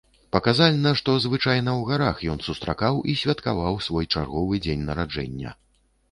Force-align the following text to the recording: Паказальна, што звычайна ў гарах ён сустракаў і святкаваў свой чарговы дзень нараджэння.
Паказальна, 0.35 0.91
што 0.99 1.09
звычайна 1.25 1.71
ў 1.73 1.81
гарах 1.89 2.23
ён 2.33 2.39
сустракаў 2.47 2.97
і 3.13 3.15
святкаваў 3.21 3.77
свой 3.89 4.09
чарговы 4.17 4.61
дзень 4.65 4.83
нараджэння. 4.89 5.53